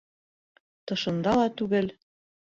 [0.91, 1.93] Тышында ла түгел.